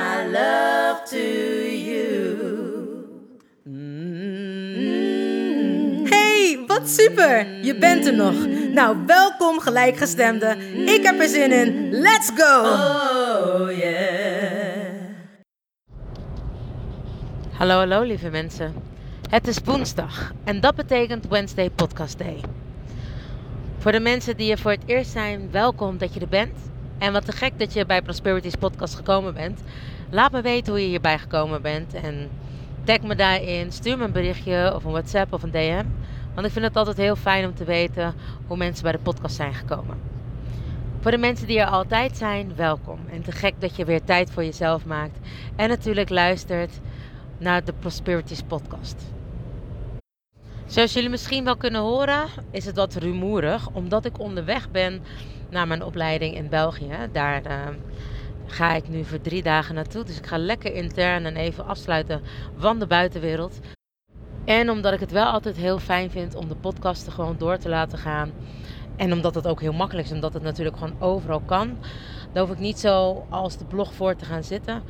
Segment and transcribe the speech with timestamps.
[0.00, 1.26] my love to
[1.88, 2.08] you.
[6.08, 7.64] Hey, wat super!
[7.64, 8.34] Je bent er nog.
[8.72, 10.56] Nou, welkom gelijkgestemde.
[10.86, 11.90] Ik heb er zin in.
[11.90, 12.60] Let's go!
[12.62, 14.88] Oh yeah.
[17.52, 18.74] Hallo, hallo lieve mensen.
[19.30, 22.40] Het is woensdag en dat betekent Wednesday Podcast Day.
[23.78, 26.58] Voor de mensen die er voor het eerst zijn, welkom dat je er bent.
[27.00, 29.62] En wat te gek dat je bij Prosperities Podcast gekomen bent.
[30.10, 32.30] Laat me weten hoe je hierbij gekomen bent en
[32.84, 33.72] tag me daarin.
[33.72, 35.84] Stuur me een berichtje of een WhatsApp of een DM.
[36.34, 38.14] Want ik vind het altijd heel fijn om te weten
[38.46, 39.98] hoe mensen bij de podcast zijn gekomen.
[41.00, 42.98] Voor de mensen die er altijd zijn, welkom.
[43.10, 45.18] En te gek dat je weer tijd voor jezelf maakt.
[45.56, 46.80] En natuurlijk luistert
[47.38, 49.04] naar de Prosperities podcast.
[50.70, 55.02] Zoals jullie misschien wel kunnen horen, is het wat rumoerig, omdat ik onderweg ben
[55.48, 56.96] naar mijn opleiding in België.
[57.12, 57.56] Daar eh,
[58.46, 60.04] ga ik nu voor drie dagen naartoe.
[60.04, 62.22] Dus ik ga lekker intern en even afsluiten
[62.56, 63.58] van de buitenwereld.
[64.44, 67.68] En omdat ik het wel altijd heel fijn vind om de podcasten gewoon door te
[67.68, 68.32] laten gaan.
[68.96, 71.78] En omdat het ook heel makkelijk is, omdat het natuurlijk gewoon overal kan.
[72.32, 74.82] Daar hoef ik niet zo als de blog voor te gaan zitten.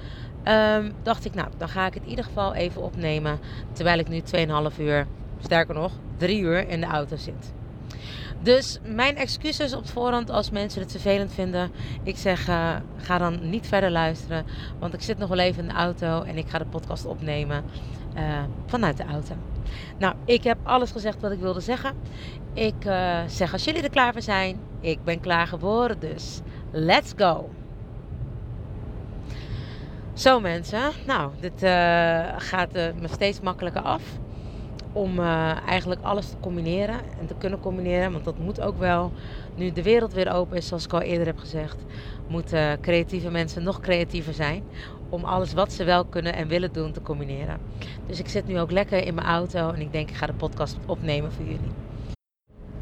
[0.42, 3.38] Ehm, dacht ik, nou, dan ga ik het in ieder geval even opnemen.
[3.72, 5.06] Terwijl ik nu 2,5 uur,
[5.40, 7.52] sterker nog, 3 uur in de auto zit.
[8.42, 11.70] Dus mijn excuses op voorhand als mensen het vervelend vinden.
[12.02, 14.46] Ik zeg, eh, ga dan niet verder luisteren.
[14.78, 17.64] Want ik zit nog wel even in de auto en ik ga de podcast opnemen
[18.14, 19.34] eh, vanuit de auto.
[19.98, 21.94] Nou, ik heb alles gezegd wat ik wilde zeggen.
[22.52, 24.58] Ik eh, zeg als jullie er klaar voor zijn.
[24.80, 26.40] Ik ben klaar geworden, dus
[26.70, 27.50] let's go.
[30.12, 31.60] Zo mensen, nou, dit
[32.36, 34.02] gaat me steeds makkelijker af
[34.92, 38.12] om eh, eigenlijk alles te combineren en te kunnen combineren.
[38.12, 39.12] Want dat moet ook wel.
[39.54, 41.76] Nu de wereld weer open is, zoals ik al eerder heb gezegd,
[42.28, 44.62] moeten creatieve mensen nog creatiever zijn.
[45.08, 47.58] Om alles wat ze wel kunnen en willen doen te combineren.
[48.06, 50.32] Dus ik zit nu ook lekker in mijn auto en ik denk ik ga de
[50.32, 51.72] podcast opnemen voor jullie.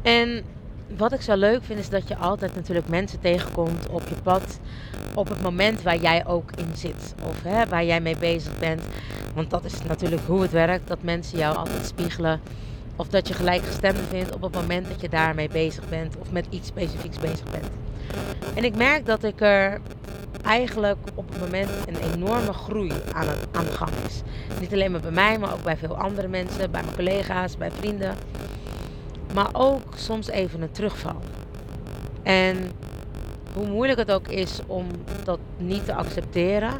[0.01, 0.43] En
[0.97, 4.59] wat ik zo leuk vind is dat je altijd natuurlijk mensen tegenkomt op je pad.
[5.15, 7.15] Op het moment waar jij ook in zit.
[7.23, 8.81] Of hè, waar jij mee bezig bent.
[9.33, 10.87] Want dat is natuurlijk hoe het werkt.
[10.87, 12.41] Dat mensen jou altijd spiegelen.
[12.95, 16.17] Of dat je gelijkgestemde vindt op het moment dat je daarmee bezig bent.
[16.17, 17.69] Of met iets specifieks bezig bent.
[18.55, 19.81] En ik merk dat ik er
[20.43, 24.21] eigenlijk op het moment een enorme groei aan, aan de gang is.
[24.59, 26.71] Niet alleen maar bij mij, maar ook bij veel andere mensen.
[26.71, 28.15] Bij mijn collega's, bij vrienden.
[29.33, 31.21] Maar ook soms even een terugval.
[32.23, 32.71] En
[33.53, 34.85] hoe moeilijk het ook is om
[35.23, 36.73] dat niet te accepteren,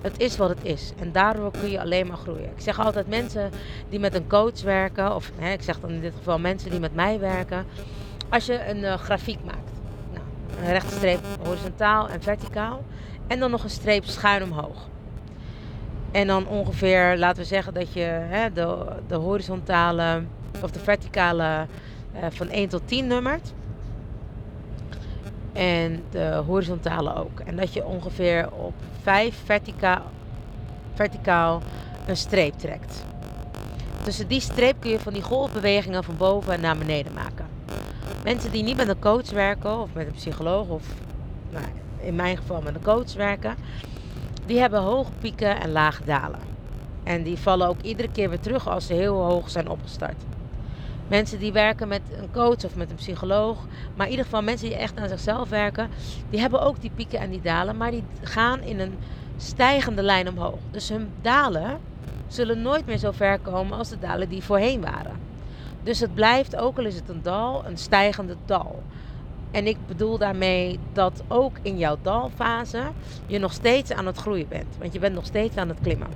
[0.00, 0.92] het is wat het is.
[0.98, 2.50] En daardoor kun je alleen maar groeien.
[2.56, 3.50] Ik zeg altijd mensen
[3.88, 6.80] die met een coach werken, of hè, ik zeg dan in dit geval mensen die
[6.80, 7.66] met mij werken.
[8.28, 9.70] Als je een uh, grafiek maakt,
[10.12, 10.24] nou,
[10.62, 12.84] een rechte streep horizontaal en verticaal,
[13.26, 14.88] en dan nog een streep schuin omhoog.
[16.10, 20.22] En dan ongeveer, laten we zeggen dat je hè, de, de horizontale
[20.62, 21.66] of de verticale
[22.14, 23.52] uh, van 1 tot 10 nummert.
[25.52, 27.40] En de horizontale ook.
[27.40, 30.02] En dat je ongeveer op 5 vertica
[30.94, 31.62] verticaal
[32.06, 33.04] een streep trekt.
[34.04, 37.46] Tussen die streep kun je van die golfbewegingen van boven naar beneden maken.
[38.24, 40.82] Mensen die niet met een coach werken of met een psycholoog of
[41.50, 41.64] nou,
[42.00, 43.54] in mijn geval met een coach werken,
[44.46, 46.40] die hebben hoge pieken en lage dalen.
[47.02, 50.22] En die vallen ook iedere keer weer terug als ze heel hoog zijn opgestart.
[51.08, 53.58] Mensen die werken met een coach of met een psycholoog,
[53.94, 55.88] maar in ieder geval mensen die echt aan zichzelf werken,
[56.30, 58.94] die hebben ook die pieken en die dalen, maar die gaan in een
[59.36, 60.58] stijgende lijn omhoog.
[60.70, 61.78] Dus hun dalen
[62.26, 65.20] zullen nooit meer zo ver komen als de dalen die voorheen waren.
[65.82, 68.82] Dus het blijft, ook al is het een dal, een stijgende dal.
[69.50, 72.82] En ik bedoel daarmee dat ook in jouw dalfase
[73.26, 74.76] je nog steeds aan het groeien bent.
[74.78, 76.08] Want je bent nog steeds aan het klimmen.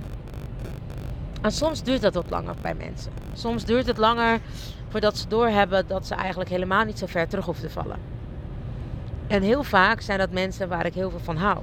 [1.41, 3.11] En soms duurt dat wat langer bij mensen.
[3.33, 4.39] Soms duurt het langer
[4.87, 7.97] voordat ze doorhebben dat ze eigenlijk helemaal niet zo ver terug hoeven te vallen.
[9.27, 11.57] En heel vaak zijn dat mensen waar ik heel veel van hou.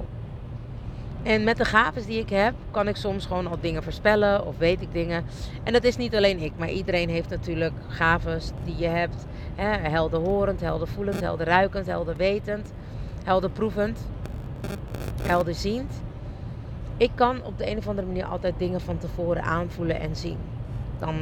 [1.23, 4.57] En met de gaves die ik heb, kan ik soms gewoon al dingen voorspellen of
[4.57, 5.25] weet ik dingen.
[5.63, 9.25] En dat is niet alleen ik, maar iedereen heeft natuurlijk gaves die je hebt.
[9.55, 12.73] Hè, helderhorend, heldervoelend, helderruikend, helderwetend,
[13.23, 13.99] helderproevend,
[15.21, 15.93] helderziend.
[16.97, 20.37] Ik kan op de een of andere manier altijd dingen van tevoren aanvoelen en zien.
[20.99, 21.15] Dan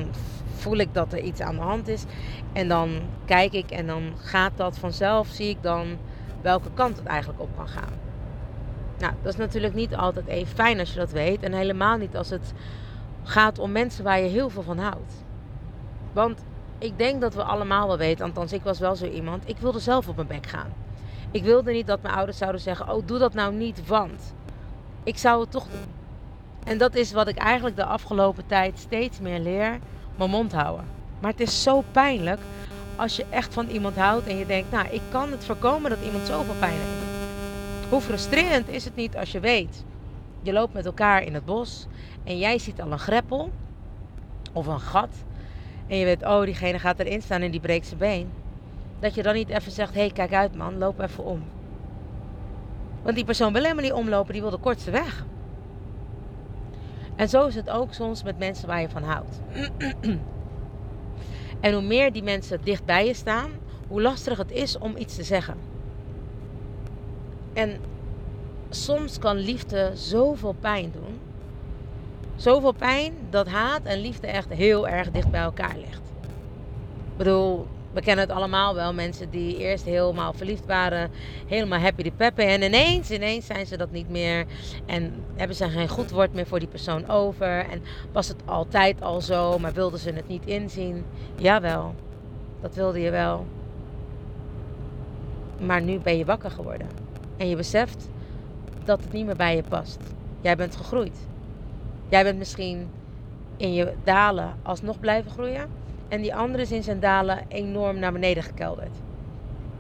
[0.55, 2.03] voel ik dat er iets aan de hand is.
[2.53, 5.97] En dan kijk ik en dan gaat dat vanzelf, zie ik dan
[6.41, 7.93] welke kant het eigenlijk op kan gaan.
[8.97, 11.43] Nou, dat is natuurlijk niet altijd even fijn als je dat weet.
[11.43, 12.53] En helemaal niet als het
[13.23, 15.23] gaat om mensen waar je heel veel van houdt.
[16.13, 16.43] Want
[16.77, 19.79] ik denk dat we allemaal wel weten, althans ik was wel zo iemand, ik wilde
[19.79, 20.73] zelf op mijn bek gaan.
[21.31, 24.33] Ik wilde niet dat mijn ouders zouden zeggen, oh doe dat nou niet, want
[25.03, 25.67] ik zou het toch.
[26.63, 29.80] En dat is wat ik eigenlijk de afgelopen tijd steeds meer leer,
[30.15, 30.89] mijn mond houden.
[31.19, 32.45] Maar het is zo pijnlijk
[32.95, 36.01] als je echt van iemand houdt en je denkt, nou ik kan het voorkomen dat
[36.01, 37.12] iemand zoveel pijn heeft.
[37.89, 39.86] Hoe frustrerend is het niet als je weet,
[40.42, 41.88] je loopt met elkaar in het bos
[42.24, 43.51] en jij ziet al een greppel
[44.54, 45.25] of een gat
[45.88, 48.33] en je weet, oh diegene gaat erin staan en die breekt zijn been.
[49.00, 51.44] Dat je dan niet even zegt, hé hey, kijk uit man, loop even om.
[53.04, 55.25] Want die persoon wil helemaal niet omlopen, die wil de kortste weg.
[57.15, 59.39] En zo is het ook soms met mensen waar je van houdt.
[61.60, 63.51] en hoe meer die mensen dicht bij je staan,
[63.88, 65.57] hoe lastiger het is om iets te zeggen.
[67.54, 67.80] En
[68.69, 71.19] soms kan liefde zoveel pijn doen.
[72.36, 76.01] Zoveel pijn dat haat en liefde echt heel erg dicht bij elkaar ligt.
[77.12, 78.93] Ik bedoel, we kennen het allemaal wel.
[78.93, 81.11] Mensen die eerst helemaal verliefd waren,
[81.47, 82.47] helemaal happy de peppen.
[82.47, 84.45] En ineens, ineens zijn ze dat niet meer.
[84.85, 87.65] En hebben ze geen goed woord meer voor die persoon over.
[87.69, 87.81] En
[88.11, 91.05] was het altijd al zo, maar wilden ze het niet inzien?
[91.35, 91.95] Jawel,
[92.61, 93.45] dat wilde je wel.
[95.59, 96.87] Maar nu ben je wakker geworden.
[97.37, 98.09] En je beseft
[98.85, 99.99] dat het niet meer bij je past.
[100.41, 101.17] Jij bent gegroeid.
[102.09, 102.89] Jij bent misschien
[103.57, 105.82] in je dalen alsnog blijven groeien.
[106.07, 108.97] En die andere is in zijn dalen enorm naar beneden gekelderd.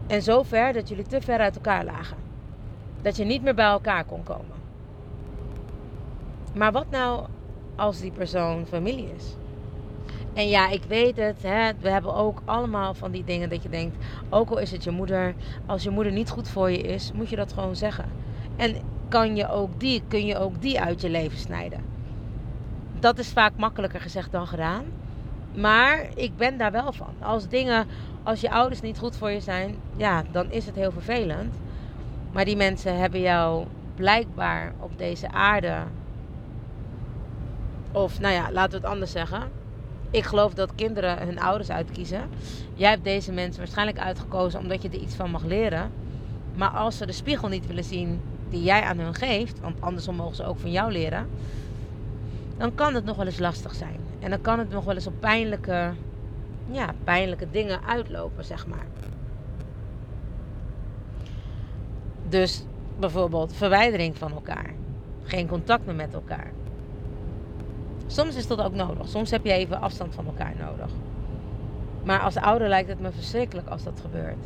[0.07, 2.17] En zo ver dat jullie te ver uit elkaar lagen.
[3.01, 4.61] Dat je niet meer bij elkaar kon komen.
[6.53, 7.25] Maar wat nou
[7.75, 9.35] als die persoon familie is?
[10.33, 11.41] En ja, ik weet het.
[11.41, 13.97] Hè, we hebben ook allemaal van die dingen dat je denkt.
[14.29, 15.35] Ook al is het je moeder.
[15.65, 18.05] Als je moeder niet goed voor je is, moet je dat gewoon zeggen.
[18.55, 18.75] En
[19.09, 21.79] kan je ook die, kun je ook die uit je leven snijden.
[22.99, 24.85] Dat is vaak makkelijker gezegd dan gedaan.
[25.55, 27.15] Maar ik ben daar wel van.
[27.19, 27.87] Als dingen,
[28.23, 31.55] als je ouders niet goed voor je zijn, ja, dan is het heel vervelend.
[32.31, 33.65] Maar die mensen hebben jou
[33.95, 35.77] blijkbaar op deze aarde.
[37.91, 39.51] Of nou ja, laten we het anders zeggen
[40.13, 42.29] ik geloof dat kinderen hun ouders uitkiezen.
[42.73, 45.91] Jij hebt deze mensen waarschijnlijk uitgekozen omdat je er iets van mag leren.
[46.55, 50.15] Maar als ze de spiegel niet willen zien die jij aan hun geeft, want andersom
[50.15, 51.27] mogen ze ook van jou leren,
[52.57, 54.02] dan kan het nog wel eens lastig zijn.
[54.23, 55.91] En dan kan het nog wel eens op pijnlijke,
[56.71, 58.85] ja, pijnlijke dingen uitlopen, zeg maar.
[62.29, 62.65] Dus
[62.99, 64.73] bijvoorbeeld verwijdering van elkaar.
[65.23, 66.51] Geen contact meer met elkaar.
[68.07, 69.07] Soms is dat ook nodig.
[69.07, 70.89] Soms heb je even afstand van elkaar nodig.
[72.03, 74.45] Maar als ouder lijkt het me verschrikkelijk als dat gebeurt.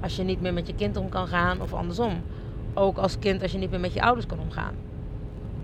[0.00, 2.22] Als je niet meer met je kind om kan gaan of andersom.
[2.74, 4.74] Ook als kind als je niet meer met je ouders kan omgaan.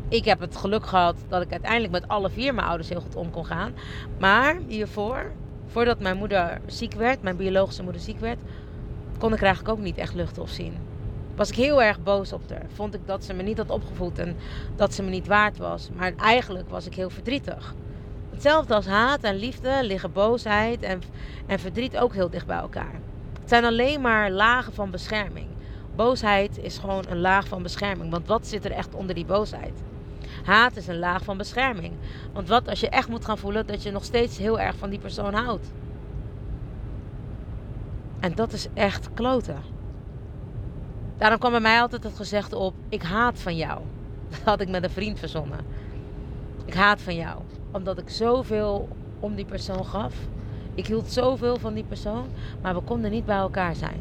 [0.08, 3.16] Ik heb het geluk gehad dat ik uiteindelijk met alle vier mijn ouders heel goed
[3.16, 3.74] om kon gaan.
[4.18, 5.32] Maar hiervoor,
[5.66, 8.40] voordat mijn moeder ziek werd, mijn biologische moeder ziek werd,
[9.18, 10.88] kon ik eigenlijk ook niet echt luchten of zien
[11.38, 12.66] was ik heel erg boos op haar.
[12.74, 14.36] Vond ik dat ze me niet had opgevoed en
[14.76, 15.88] dat ze me niet waard was.
[15.96, 17.74] Maar eigenlijk was ik heel verdrietig.
[18.30, 21.02] Hetzelfde als haat en liefde liggen boosheid en,
[21.46, 23.00] en verdriet ook heel dicht bij elkaar.
[23.40, 25.46] Het zijn alleen maar lagen van bescherming.
[25.96, 28.10] Boosheid is gewoon een laag van bescherming.
[28.10, 29.82] Want wat zit er echt onder die boosheid?
[30.48, 31.92] Haat is een laag van bescherming.
[32.32, 34.90] Want wat als je echt moet gaan voelen dat je nog steeds heel erg van
[34.90, 35.72] die persoon houdt?
[38.20, 39.62] En dat is echt kloten.
[41.16, 43.80] Daarom kwam bij mij altijd het gezegde op: ik haat van jou.
[44.30, 45.58] Dat had ik met een vriend verzonnen.
[46.64, 47.38] Ik haat van jou.
[47.72, 48.88] Omdat ik zoveel
[49.20, 50.14] om die persoon gaf.
[50.74, 52.26] Ik hield zoveel van die persoon,
[52.62, 54.00] maar we konden niet bij elkaar zijn.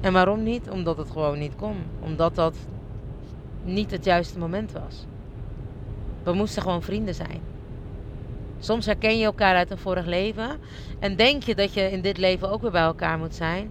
[0.00, 0.70] En waarom niet?
[0.70, 1.76] Omdat het gewoon niet kon.
[2.00, 2.56] Omdat dat
[3.64, 5.06] niet het juiste moment was.
[6.22, 7.40] We moesten gewoon vrienden zijn.
[8.58, 10.50] Soms herken je elkaar uit een vorig leven
[10.98, 13.70] en denk je dat je in dit leven ook weer bij elkaar moet zijn.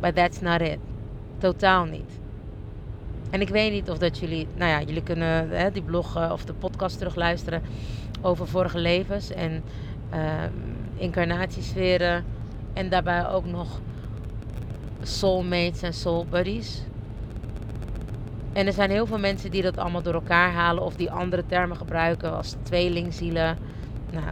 [0.00, 0.78] But that's not it.
[1.38, 2.18] Totaal niet.
[3.30, 6.30] En ik weet niet of dat jullie, nou ja, jullie kunnen hè, die blog eh,
[6.32, 7.62] of de podcast terugluisteren
[8.20, 9.62] over vorige levens en
[10.14, 10.42] uh,
[10.96, 12.24] incarnatiesferen.
[12.72, 13.80] En daarbij ook nog
[15.02, 16.82] soulmates en soul buddies.
[18.58, 21.46] En er zijn heel veel mensen die dat allemaal door elkaar halen of die andere
[21.46, 23.58] termen gebruiken als tweelingzielen.
[24.10, 24.26] Nou,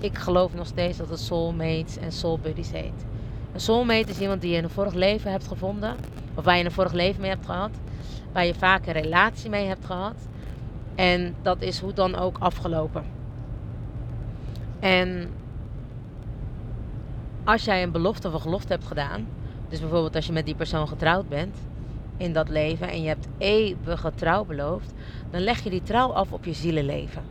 [0.00, 3.04] ik geloof nog steeds dat het soulmates en soul buddies heet.
[3.52, 5.96] Een soulmate is iemand die je in een vorig leven hebt gevonden,
[6.34, 7.70] of waar je een vorig leven mee hebt gehad,
[8.32, 10.16] waar je vaak een relatie mee hebt gehad.
[10.94, 13.04] En dat is hoe dan ook afgelopen.
[14.78, 15.30] En
[17.44, 19.28] als jij een belofte of een gelofte hebt gedaan,
[19.68, 21.56] dus bijvoorbeeld als je met die persoon getrouwd bent
[22.20, 24.92] in dat leven en je hebt eeuwige trouw beloofd,
[25.30, 27.22] dan leg je die trouw af op je zielenleven.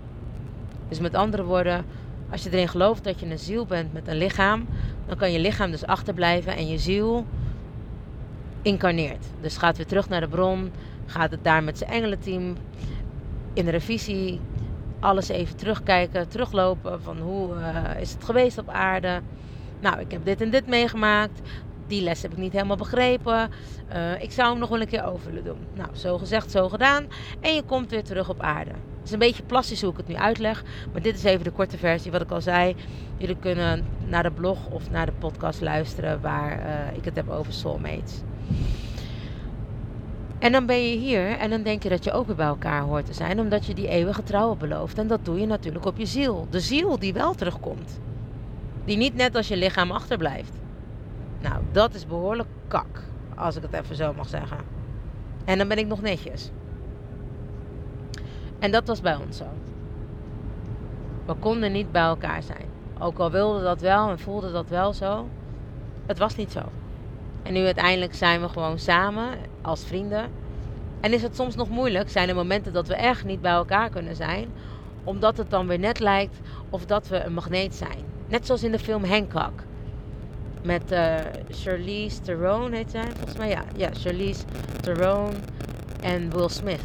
[0.87, 1.85] Dus met andere woorden,
[2.31, 4.67] als je erin gelooft dat je een ziel bent met een lichaam,
[5.07, 7.25] dan kan je lichaam dus achterblijven en je ziel
[8.61, 9.25] incarneert.
[9.41, 10.71] Dus gaat weer terug naar de bron,
[11.05, 12.55] gaat het daar met zijn engelenteam
[13.53, 14.39] in de revisie
[14.99, 19.21] alles even terugkijken, teruglopen van hoe uh, is het geweest op aarde.
[19.79, 21.41] Nou, ik heb dit en dit meegemaakt.
[21.89, 23.49] Die les heb ik niet helemaal begrepen.
[23.93, 25.57] Uh, ik zou hem nog wel een keer over willen doen.
[25.73, 27.05] Nou, zo gezegd, zo gedaan.
[27.39, 28.71] En je komt weer terug op aarde.
[28.71, 30.63] Het is een beetje plastisch hoe ik het nu uitleg.
[30.91, 32.75] Maar dit is even de korte versie, wat ik al zei.
[33.17, 37.29] Jullie kunnen naar de blog of naar de podcast luisteren waar uh, ik het heb
[37.29, 38.21] over soulmates.
[40.39, 42.81] En dan ben je hier en dan denk je dat je ook weer bij elkaar
[42.81, 44.97] hoort te zijn, omdat je die eeuwige trouwen belooft.
[44.97, 46.47] En dat doe je natuurlijk op je ziel.
[46.49, 47.99] De ziel die wel terugkomt.
[48.85, 50.51] Die niet net als je lichaam achterblijft.
[51.41, 53.03] Nou, dat is behoorlijk kak,
[53.35, 54.57] als ik het even zo mag zeggen.
[55.45, 56.51] En dan ben ik nog netjes.
[58.59, 59.45] En dat was bij ons zo.
[61.25, 62.65] We konden niet bij elkaar zijn.
[62.99, 65.27] Ook al wilde dat wel en voelde dat wel zo.
[66.05, 66.61] Het was niet zo.
[67.43, 70.29] En nu uiteindelijk zijn we gewoon samen als vrienden.
[70.99, 73.89] En is het soms nog moeilijk, zijn er momenten dat we echt niet bij elkaar
[73.89, 74.49] kunnen zijn,
[75.03, 78.05] omdat het dan weer net lijkt of dat we een magneet zijn.
[78.27, 79.63] Net zoals in de film Hancock.
[80.61, 81.15] Met uh,
[81.49, 83.63] Charlize Theron heet zij, volgens mij ja.
[83.75, 84.43] Ja, Charlize
[84.81, 85.33] Theron
[86.01, 86.81] en Will Smith.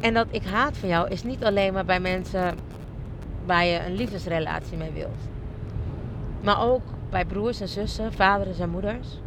[0.00, 2.54] En dat ik haat van jou is niet alleen maar bij mensen
[3.44, 5.20] waar je een liefdesrelatie mee wilt.
[6.40, 9.20] Maar ook bij broers en zussen, vaders en moeders.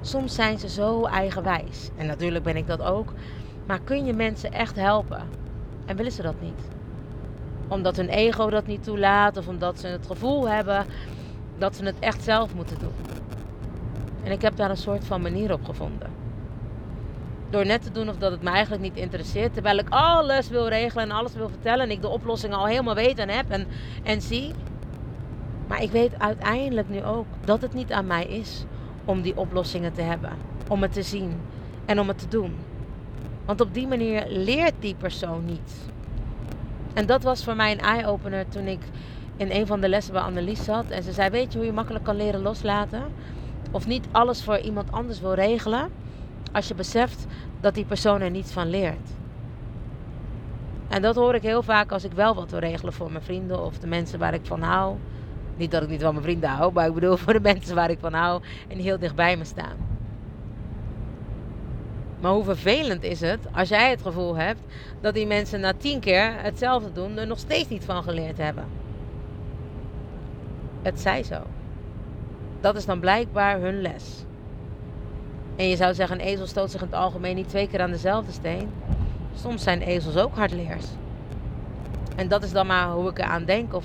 [0.00, 1.90] Soms zijn ze zo eigenwijs.
[1.96, 3.12] En natuurlijk ben ik dat ook.
[3.66, 5.22] Maar kun je mensen echt helpen?
[5.86, 6.60] En willen ze dat niet?
[7.68, 10.86] Omdat hun ego dat niet toelaat of omdat ze het gevoel hebben
[11.58, 12.92] dat ze het echt zelf moeten doen.
[14.22, 16.10] En ik heb daar een soort van manier op gevonden.
[17.50, 19.52] Door net te doen of dat het me eigenlijk niet interesseert.
[19.52, 21.84] Terwijl ik alles wil regelen en alles wil vertellen.
[21.84, 23.66] En ik de oplossingen al helemaal weet en heb en,
[24.02, 24.52] en zie.
[25.66, 28.64] Maar ik weet uiteindelijk nu ook dat het niet aan mij is
[29.04, 30.30] om die oplossingen te hebben.
[30.68, 31.40] Om het te zien
[31.84, 32.56] en om het te doen.
[33.44, 35.92] Want op die manier leert die persoon niet.
[36.94, 38.80] En dat was voor mij een eye-opener toen ik
[39.36, 40.90] in een van de lessen bij Annelies zat.
[40.90, 43.02] En ze zei, weet je hoe je makkelijk kan leren loslaten?
[43.70, 45.88] Of niet alles voor iemand anders wil regelen.
[46.52, 47.26] Als je beseft
[47.60, 49.10] dat die persoon er niets van leert.
[50.88, 53.64] En dat hoor ik heel vaak als ik wel wat wil regelen voor mijn vrienden
[53.64, 54.96] of de mensen waar ik van hou.
[55.56, 57.90] Niet dat ik niet van mijn vrienden hou, maar ik bedoel voor de mensen waar
[57.90, 59.93] ik van hou en die heel dicht bij me staan.
[62.24, 64.60] Maar hoe vervelend is het als jij het gevoel hebt
[65.00, 68.64] dat die mensen na tien keer hetzelfde doen, er nog steeds niet van geleerd hebben?
[70.82, 71.42] Het zij zo.
[72.60, 74.24] Dat is dan blijkbaar hun les.
[75.56, 77.90] En je zou zeggen, een ezel stoot zich in het algemeen niet twee keer aan
[77.90, 78.70] dezelfde steen.
[79.34, 80.86] Soms zijn ezels ook hardleers.
[82.16, 83.84] En dat is dan maar hoe ik eraan denk of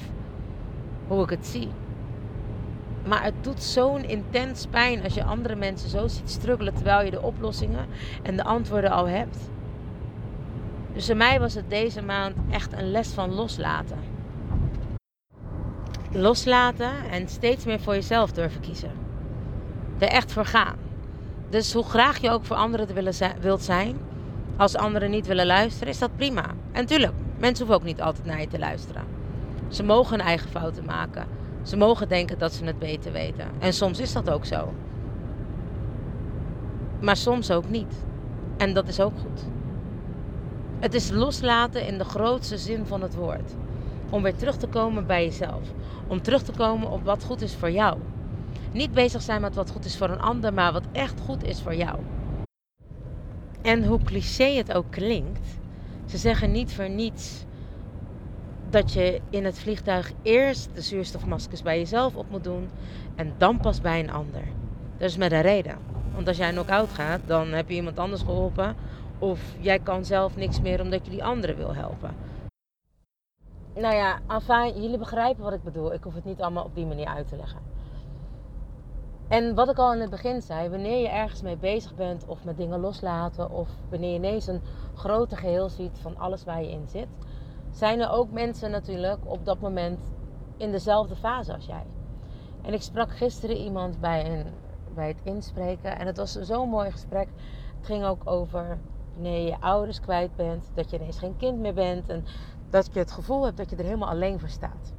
[1.07, 1.69] hoe ik het zie.
[3.05, 7.11] Maar het doet zo'n intens pijn als je andere mensen zo ziet struggelen terwijl je
[7.11, 7.85] de oplossingen
[8.23, 9.37] en de antwoorden al hebt.
[10.93, 13.97] Dus voor mij was het deze maand echt een les van loslaten.
[16.11, 18.91] Loslaten en steeds meer voor jezelf durven kiezen.
[19.97, 20.75] Er echt voor gaan.
[21.49, 23.97] Dus hoe graag je ook voor anderen willen wilt zijn,
[24.57, 26.45] als anderen niet willen luisteren, is dat prima.
[26.71, 29.03] En tuurlijk, mensen hoeven ook niet altijd naar je te luisteren.
[29.67, 31.38] Ze mogen hun eigen fouten maken.
[31.63, 33.45] Ze mogen denken dat ze het beter weten.
[33.59, 34.73] En soms is dat ook zo.
[36.99, 38.05] Maar soms ook niet.
[38.57, 39.45] En dat is ook goed.
[40.79, 43.51] Het is loslaten in de grootste zin van het woord.
[44.09, 45.61] Om weer terug te komen bij jezelf.
[46.07, 47.97] Om terug te komen op wat goed is voor jou.
[48.71, 51.61] Niet bezig zijn met wat goed is voor een ander, maar wat echt goed is
[51.61, 51.99] voor jou.
[53.61, 55.59] En hoe cliché het ook klinkt,
[56.05, 57.45] ze zeggen niet voor niets
[58.71, 62.69] dat je in het vliegtuig eerst de zuurstofmaskers bij jezelf op moet doen
[63.15, 64.43] en dan pas bij een ander.
[64.97, 65.77] Dat is met een reden.
[66.13, 68.75] Want als jij knock-out gaat, dan heb je iemand anders geholpen.
[69.19, 72.15] Of jij kan zelf niks meer omdat je die andere wil helpen.
[73.75, 75.93] Nou ja, enfin, jullie begrijpen wat ik bedoel.
[75.93, 77.59] Ik hoef het niet allemaal op die manier uit te leggen.
[79.27, 82.43] En wat ik al in het begin zei, wanneer je ergens mee bezig bent of
[82.43, 84.61] met dingen loslaten of wanneer je ineens een
[84.95, 87.07] groter geheel ziet van alles waar je in zit,
[87.71, 89.99] zijn er ook mensen natuurlijk op dat moment
[90.57, 91.85] in dezelfde fase als jij.
[92.61, 94.45] En ik sprak gisteren iemand bij, een,
[94.93, 97.27] bij het inspreken en het was zo'n mooi gesprek.
[97.77, 98.79] Het ging ook over
[99.13, 102.25] wanneer je je ouders kwijt bent, dat je ineens geen kind meer bent en
[102.69, 104.93] dat je het gevoel hebt dat je er helemaal alleen voor staat.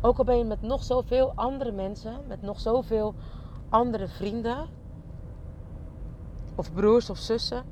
[0.00, 3.14] Ook al ben je met nog zoveel andere mensen, met nog zoveel
[3.68, 4.68] andere vrienden,
[6.54, 7.64] of broers of zussen,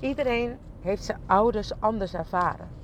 [0.00, 2.81] iedereen heeft zijn ouders anders ervaren.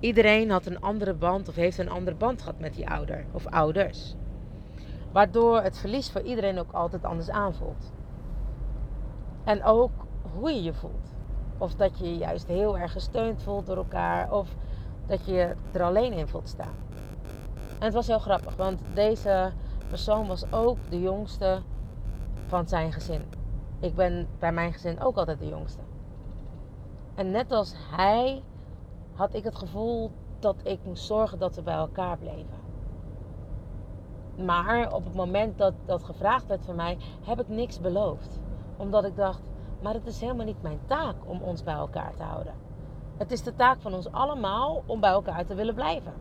[0.00, 3.46] Iedereen had een andere band of heeft een andere band gehad met die ouder of
[3.46, 4.14] ouders.
[5.12, 7.92] Waardoor het verlies voor iedereen ook altijd anders aanvoelt.
[9.44, 9.90] En ook
[10.38, 11.14] hoe je je voelt.
[11.58, 14.32] Of dat je je juist heel erg gesteund voelt door elkaar.
[14.32, 14.54] Of
[15.06, 16.74] dat je er alleen in voelt staan.
[17.78, 19.52] En het was heel grappig, want deze
[19.88, 21.62] persoon was ook de jongste
[22.46, 23.22] van zijn gezin.
[23.80, 25.80] Ik ben bij mijn gezin ook altijd de jongste.
[27.14, 28.42] En net als hij
[29.16, 32.64] had ik het gevoel dat ik moest zorgen dat we bij elkaar bleven.
[34.44, 38.40] Maar op het moment dat dat gevraagd werd van mij, heb ik niks beloofd.
[38.76, 39.42] Omdat ik dacht,
[39.82, 42.54] maar het is helemaal niet mijn taak om ons bij elkaar te houden.
[43.16, 46.12] Het is de taak van ons allemaal om bij elkaar te willen blijven.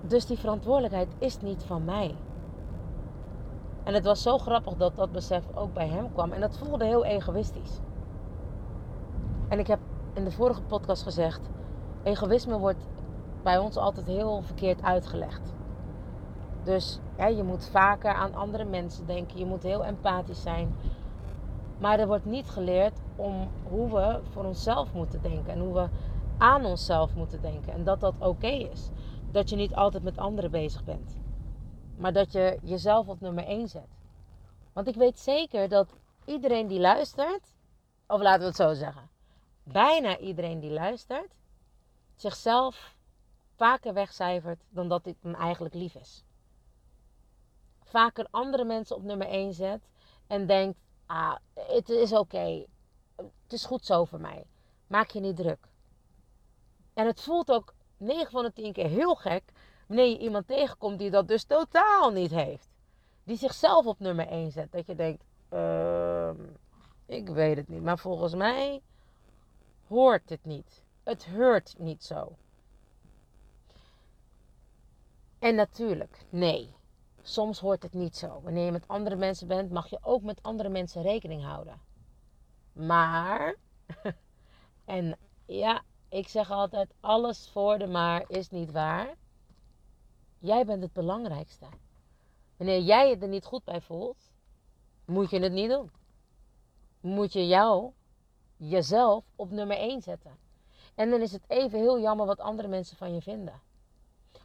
[0.00, 2.14] Dus die verantwoordelijkheid is niet van mij.
[3.84, 6.32] En het was zo grappig dat dat besef ook bij hem kwam.
[6.32, 7.80] En dat voelde heel egoïstisch.
[9.48, 9.78] En ik heb
[10.12, 11.40] in de vorige podcast gezegd:
[12.02, 12.88] egoïsme wordt
[13.42, 15.54] bij ons altijd heel verkeerd uitgelegd.
[16.62, 19.38] Dus ja, je moet vaker aan andere mensen denken.
[19.38, 20.74] Je moet heel empathisch zijn.
[21.78, 25.52] Maar er wordt niet geleerd om hoe we voor onszelf moeten denken.
[25.52, 25.88] En hoe we
[26.38, 27.72] aan onszelf moeten denken.
[27.72, 28.90] En dat dat oké is.
[29.30, 31.18] Dat je niet altijd met anderen bezig bent.
[31.96, 33.98] Maar dat je jezelf op nummer 1 zet.
[34.72, 37.54] Want ik weet zeker dat iedereen die luistert.
[38.06, 39.08] Of laten we het zo zeggen.
[39.62, 41.34] Bijna iedereen die luistert.
[42.16, 42.94] Zichzelf
[43.56, 46.24] vaker wegcijfert dan dat dit hem eigenlijk lief is.
[47.82, 49.88] Vaker andere mensen op nummer 1 zet.
[50.26, 52.66] En denkt ah, het is oké.
[53.16, 54.44] Het is goed zo voor mij.
[54.86, 55.68] Maak je niet druk.
[56.94, 59.52] En het voelt ook 9 van de 10 keer heel gek
[59.86, 62.68] wanneer je iemand tegenkomt die dat dus totaal niet heeft.
[63.24, 64.72] Die zichzelf op nummer 1 zet.
[64.72, 66.30] Dat je denkt, uh,
[67.06, 67.82] ik weet het niet.
[67.82, 68.82] Maar volgens mij
[69.90, 70.84] hoort het niet.
[71.02, 72.36] Het hoort niet zo.
[75.38, 76.74] En natuurlijk, nee.
[77.22, 78.40] Soms hoort het niet zo.
[78.42, 81.80] Wanneer je met andere mensen bent, mag je ook met andere mensen rekening houden.
[82.72, 83.56] Maar,
[84.84, 89.14] en ja, ik zeg altijd: alles voor de maar is niet waar.
[90.38, 91.66] Jij bent het belangrijkste.
[92.56, 94.30] Wanneer jij je er niet goed bij voelt,
[95.04, 95.90] moet je het niet doen.
[97.00, 97.92] Moet je jou,
[98.68, 100.38] jezelf, op nummer 1 zetten.
[100.94, 103.60] En dan is het even heel jammer wat andere mensen van je vinden.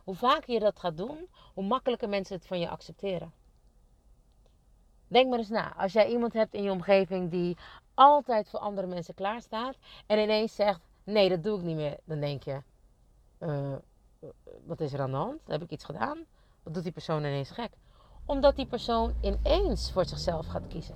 [0.04, 3.34] Hoe vaker je dat gaat doen, hoe makkelijker mensen het van je accepteren.
[5.08, 5.76] Denk maar eens na.
[5.76, 7.58] Als jij iemand hebt in je omgeving die
[7.94, 9.76] altijd voor andere mensen klaarstaat
[10.06, 12.62] en ineens zegt: Nee, dat doe ik niet meer, dan denk je:
[13.40, 13.74] uh,
[14.66, 15.40] Wat is er aan de hand?
[15.48, 16.26] Heb ik iets gedaan?
[16.64, 17.72] Wat doet die persoon ineens gek?
[18.26, 20.96] Omdat die persoon ineens voor zichzelf gaat kiezen.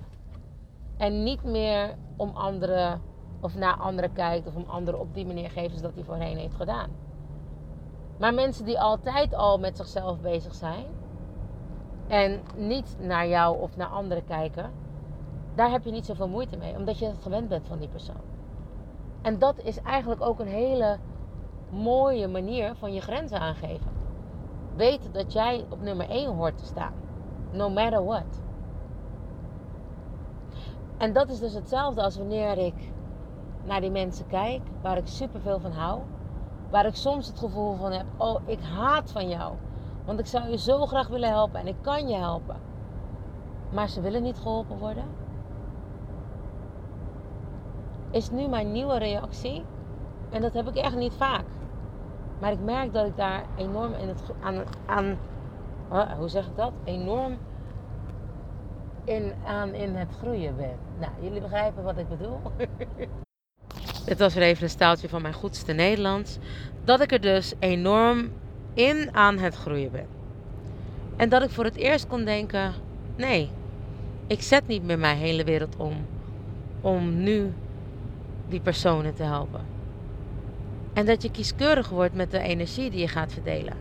[0.96, 3.02] En niet meer om anderen
[3.40, 6.36] of naar anderen kijkt of om anderen op die manier geeft als dat hij voorheen
[6.36, 6.90] heeft gedaan.
[8.18, 10.84] Maar mensen die altijd al met zichzelf bezig zijn
[12.06, 14.70] en niet naar jou of naar anderen kijken,
[15.54, 18.20] daar heb je niet zoveel moeite mee, omdat je het gewend bent van die persoon.
[19.22, 20.98] En dat is eigenlijk ook een hele
[21.70, 23.90] mooie manier van je grenzen aangeven.
[24.76, 26.92] Weten dat jij op nummer 1 hoort te staan,
[27.52, 28.40] no matter what.
[30.98, 32.92] En dat is dus hetzelfde als wanneer ik
[33.64, 36.00] naar die mensen kijk, waar ik superveel van hou
[36.70, 39.54] Waar ik soms het gevoel van heb: oh, ik haat van jou.
[40.04, 42.56] Want ik zou je zo graag willen helpen en ik kan je helpen.
[43.72, 45.04] Maar ze willen niet geholpen worden.
[48.10, 49.64] Is nu mijn nieuwe reactie.
[50.30, 51.44] En dat heb ik echt niet vaak.
[52.40, 55.18] Maar ik merk dat ik daar enorm in het, aan, aan
[56.18, 56.72] hoe zeg ik dat?
[56.84, 57.38] Enorm
[59.04, 60.78] in, aan in het groeien ben.
[60.98, 62.38] Nou, jullie begrijpen wat ik bedoel.
[64.04, 66.38] Dit was weer even een staaltje van mijn goedste Nederlands.
[66.84, 68.30] Dat ik er dus enorm
[68.74, 70.06] in aan het groeien ben.
[71.16, 72.74] En dat ik voor het eerst kon denken:
[73.16, 73.50] Nee,
[74.26, 76.06] ik zet niet meer mijn hele wereld om
[76.80, 77.52] om nu
[78.48, 79.60] die personen te helpen.
[80.92, 83.76] En dat je kieskeurig wordt met de energie die je gaat verdelen.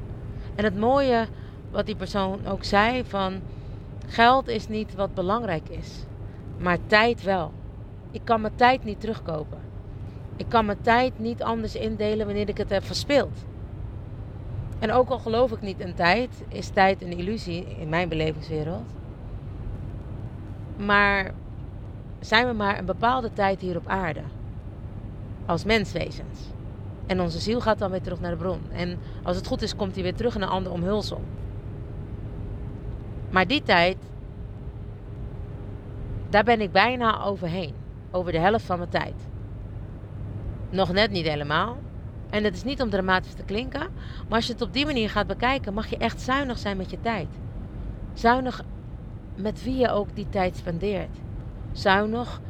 [0.55, 1.27] En het mooie
[1.71, 3.41] wat die persoon ook zei van
[4.08, 6.05] geld is niet wat belangrijk is,
[6.58, 7.51] maar tijd wel.
[8.12, 9.59] Ik kan mijn tijd niet terugkopen.
[10.39, 13.45] Ik kan mijn tijd niet anders indelen wanneer ik het heb verspeeld.
[14.80, 18.93] En ook al geloof ik niet in tijd, is tijd een illusie in mijn belevingswereld.
[20.78, 21.34] Maar
[22.19, 24.21] zijn we maar een bepaalde tijd hier op aarde.
[25.45, 26.39] Als menswezens.
[27.06, 28.62] En onze ziel gaat dan weer terug naar de bron.
[28.71, 31.21] En als het goed is, komt hij weer terug in een ander omhulsel.
[33.30, 33.97] Maar die tijd,
[36.30, 37.73] daar ben ik bijna overheen.
[38.12, 39.29] Over de helft van mijn tijd.
[40.69, 41.77] Nog net niet helemaal.
[42.29, 43.88] En het is niet om dramatisch te klinken.
[44.27, 46.91] Maar als je het op die manier gaat bekijken, mag je echt zuinig zijn met
[46.91, 47.27] je tijd.
[48.13, 48.63] Zuinig
[49.36, 51.17] met wie je ook die tijd spendeert.
[51.71, 52.41] Zuinig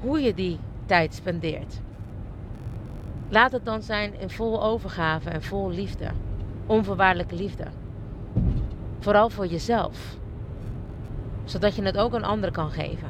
[0.00, 1.80] hoe je die tijd spendeert.
[3.28, 6.08] Laat het dan zijn in vol overgave en vol liefde.
[6.66, 7.64] Onvoorwaardelijke liefde.
[8.98, 10.16] Vooral voor jezelf.
[11.44, 13.08] Zodat je het ook een ander kan geven.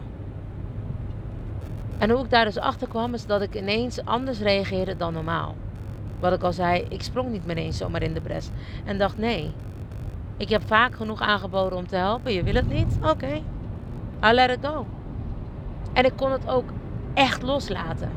[1.99, 5.55] En hoe ik daar dus achter kwam, is dat ik ineens anders reageerde dan normaal.
[6.21, 8.49] Wat ik al zei, ik sprong niet meteen zomaar in de bres.
[8.85, 9.53] En dacht, nee,
[10.37, 12.33] ik heb vaak genoeg aangeboden om te helpen.
[12.33, 12.97] Je wil het niet?
[13.01, 13.43] Oké, okay.
[14.23, 14.87] I'll let it go.
[15.93, 16.69] En ik kon het ook
[17.15, 18.11] echt loslaten.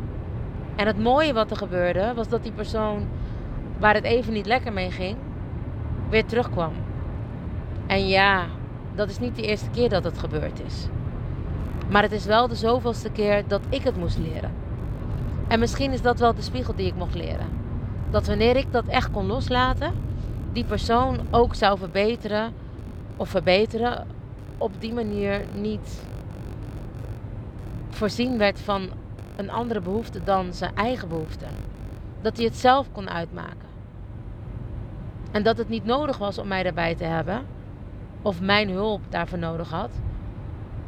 [0.75, 3.07] En het mooie wat er gebeurde, was dat die persoon
[3.79, 5.17] waar het even niet lekker mee ging,
[6.09, 6.73] weer terugkwam.
[7.87, 8.45] En ja,
[8.95, 10.87] dat is niet de eerste keer dat het gebeurd is.
[11.89, 14.51] Maar het is wel de zoveelste keer dat ik het moest leren.
[15.47, 17.47] En misschien is dat wel de spiegel die ik mocht leren.
[18.09, 19.91] Dat wanneer ik dat echt kon loslaten,
[20.51, 22.53] die persoon ook zou verbeteren
[23.15, 24.07] of verbeteren
[24.57, 26.03] op die manier niet
[27.89, 28.89] voorzien werd van
[29.35, 31.45] een andere behoefte dan zijn eigen behoefte.
[32.21, 33.67] Dat hij het zelf kon uitmaken.
[35.31, 37.45] En dat het niet nodig was om mij daarbij te hebben,
[38.21, 39.89] of mijn hulp daarvoor nodig had,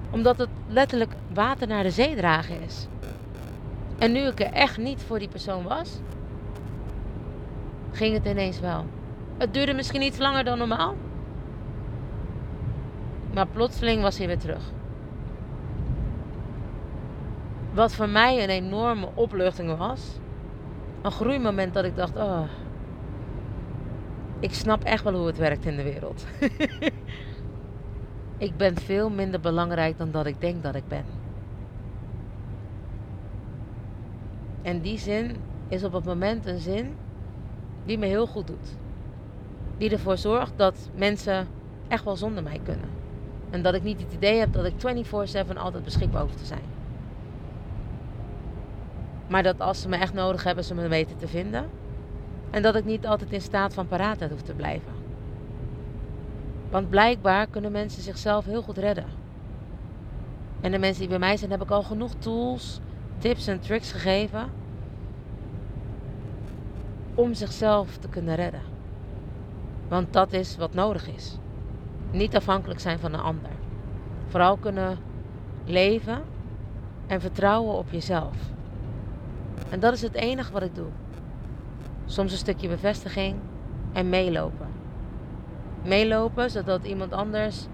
[0.09, 2.87] omdat het letterlijk water naar de zee dragen is.
[3.97, 5.99] En nu ik er echt niet voor die persoon was,
[7.91, 8.85] ging het ineens wel.
[9.37, 10.95] Het duurde misschien iets langer dan normaal.
[13.33, 14.63] Maar plotseling was hij weer terug.
[17.73, 20.01] Wat voor mij een enorme opluchting was.
[21.01, 22.41] Een groeimoment dat ik dacht: oh,
[24.39, 26.25] ik snap echt wel hoe het werkt in de wereld.
[28.39, 31.03] ik ben veel minder belangrijk dan dat ik denk dat ik ben.
[34.61, 35.35] En die zin
[35.67, 36.95] is op het moment een zin
[37.85, 38.77] die me heel goed doet.
[39.77, 41.47] Die ervoor zorgt dat mensen
[41.87, 42.89] echt wel zonder mij kunnen.
[43.49, 46.63] En dat ik niet het idee heb dat ik 24/7 altijd beschikbaar hoef te zijn.
[49.27, 51.65] Maar dat als ze me echt nodig hebben, ze me weten te vinden.
[52.49, 54.98] En dat ik niet altijd in staat van paraatheid hoef te blijven.
[56.69, 59.05] Want blijkbaar kunnen mensen zichzelf heel goed redden.
[60.61, 62.79] En de mensen die bij mij zijn, heb ik al genoeg tools,
[63.17, 64.49] tips en tricks gegeven.
[67.15, 68.61] Om zichzelf te kunnen redden.
[69.87, 71.37] Want dat is wat nodig is.
[72.11, 73.51] Niet afhankelijk zijn van een ander.
[74.27, 74.97] Vooral kunnen
[75.65, 76.21] leven
[77.07, 78.35] en vertrouwen op jezelf.
[79.69, 80.89] En dat is het enige wat ik doe.
[82.05, 83.35] Soms een stukje bevestiging
[83.93, 84.68] en meelopen.
[85.83, 87.67] Meelopen zodat iemand anders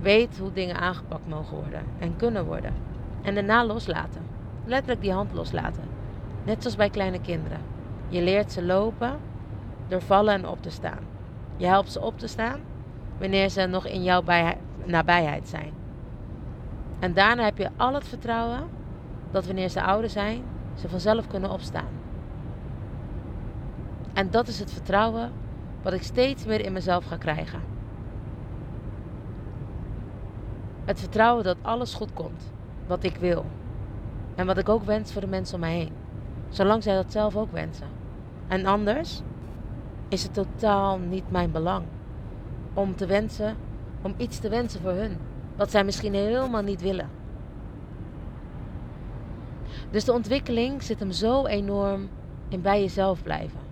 [0.00, 2.74] weet hoe dingen aangepakt mogen worden en kunnen worden.
[3.22, 4.22] En daarna loslaten.
[4.64, 5.84] Letterlijk die hand loslaten.
[6.44, 7.60] Net zoals bij kleine kinderen.
[8.08, 9.16] Je leert ze lopen
[9.88, 10.98] door vallen en op te staan.
[11.56, 12.60] Je helpt ze op te staan
[13.18, 14.22] wanneer ze nog in jouw
[14.84, 15.72] nabijheid zijn.
[16.98, 18.62] En daarna heb je al het vertrouwen
[19.30, 20.42] dat wanneer ze ouder zijn,
[20.74, 21.88] ze vanzelf kunnen opstaan.
[24.12, 25.32] En dat is het vertrouwen
[25.82, 27.60] wat ik steeds meer in mezelf ga krijgen.
[30.84, 32.52] Het vertrouwen dat alles goed komt,
[32.86, 33.44] wat ik wil.
[34.34, 35.92] En wat ik ook wens voor de mensen om mij heen.
[36.48, 37.86] Zolang zij dat zelf ook wensen.
[38.48, 39.22] En anders
[40.08, 41.84] is het totaal niet mijn belang
[42.74, 43.56] om te wensen,
[44.02, 45.16] om iets te wensen voor hun.
[45.56, 47.08] Wat zij misschien helemaal niet willen.
[49.90, 52.08] Dus de ontwikkeling zit hem zo enorm
[52.48, 53.67] in bij jezelf blijven.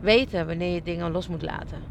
[0.00, 1.82] Weten wanneer je dingen los moet laten.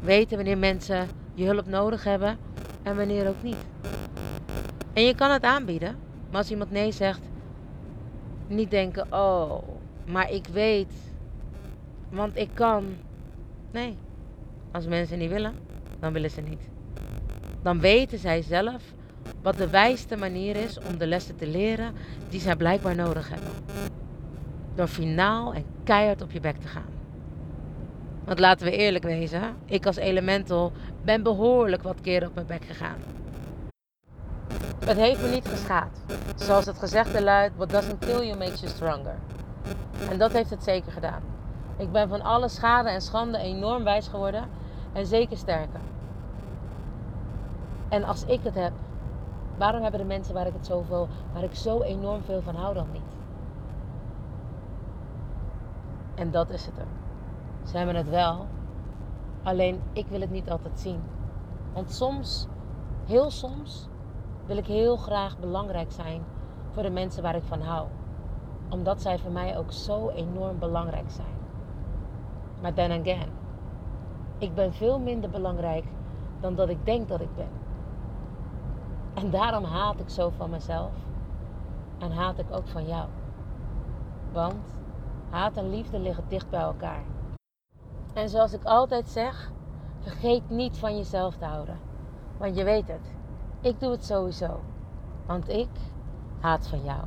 [0.00, 2.38] Weten wanneer mensen je hulp nodig hebben
[2.82, 3.66] en wanneer ook niet.
[4.92, 5.96] En je kan het aanbieden,
[6.30, 7.20] maar als iemand nee zegt,
[8.46, 9.62] niet denken: oh,
[10.06, 10.92] maar ik weet,
[12.10, 12.84] want ik kan.
[13.70, 13.96] Nee,
[14.70, 15.54] als mensen niet willen,
[16.00, 16.68] dan willen ze niet.
[17.62, 18.82] dan weten zij zelf
[19.42, 21.94] wat de wijste manier is om de lessen te leren
[22.28, 23.50] die zij blijkbaar nodig hebben.
[24.74, 26.97] Door finaal en keihard op je bek te gaan.
[28.28, 30.72] Want laten we eerlijk wezen, ik als elemental
[31.04, 32.96] ben behoorlijk wat keren op mijn bek gegaan.
[34.84, 36.00] Het heeft me niet geschaad.
[36.36, 39.14] Zoals het gezegde luidt, what doesn't kill you makes you stronger.
[40.10, 41.22] En dat heeft het zeker gedaan.
[41.76, 44.48] Ik ben van alle schade en schande enorm wijs geworden
[44.92, 45.80] en zeker sterker.
[47.88, 48.72] En als ik het heb,
[49.56, 52.74] waarom hebben de mensen waar ik het zoveel, waar ik zo enorm veel van hou
[52.74, 53.02] dan niet?
[56.14, 56.97] En dat is het er.
[57.68, 58.46] Ze hebben het wel,
[59.42, 61.00] alleen ik wil het niet altijd zien.
[61.72, 62.46] Want soms,
[63.06, 63.88] heel soms,
[64.46, 66.22] wil ik heel graag belangrijk zijn
[66.70, 67.86] voor de mensen waar ik van hou.
[68.68, 71.34] Omdat zij voor mij ook zo enorm belangrijk zijn.
[72.62, 73.28] Maar then again,
[74.38, 75.84] ik ben veel minder belangrijk
[76.40, 77.50] dan dat ik denk dat ik ben.
[79.14, 80.92] En daarom haat ik zo van mezelf.
[81.98, 83.08] En haat ik ook van jou.
[84.32, 84.76] Want
[85.30, 87.02] haat en liefde liggen dicht bij elkaar.
[88.18, 89.50] En zoals ik altijd zeg,
[90.00, 91.78] vergeet niet van jezelf te houden.
[92.38, 93.12] Want je weet het,
[93.60, 94.60] ik doe het sowieso.
[95.26, 95.68] Want ik
[96.40, 97.00] haat van jou.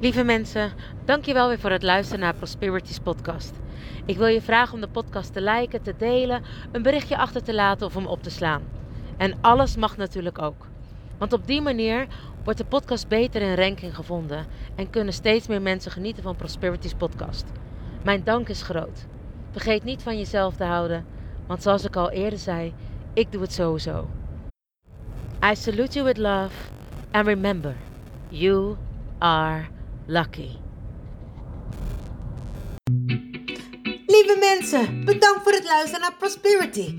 [0.00, 0.72] Lieve mensen,
[1.04, 3.52] dankjewel weer voor het luisteren naar Prosperities podcast.
[4.04, 7.54] Ik wil je vragen om de podcast te liken, te delen, een berichtje achter te
[7.54, 8.62] laten of hem op te slaan.
[9.16, 10.66] En alles mag natuurlijk ook.
[11.18, 12.06] Want op die manier
[12.44, 16.94] wordt de podcast beter in ranking gevonden en kunnen steeds meer mensen genieten van Prosperities
[16.94, 17.44] podcast.
[18.02, 19.06] Mijn dank is groot.
[19.50, 21.06] Vergeet niet van jezelf te houden,
[21.46, 22.74] want zoals ik al eerder zei,
[23.12, 24.08] ik doe het sowieso.
[25.50, 26.54] I salute you with love
[27.10, 27.76] and remember,
[28.28, 28.76] you
[29.18, 29.66] are
[30.06, 30.48] lucky.
[34.06, 36.98] Lieve mensen, bedankt voor het luisteren naar Prosperity,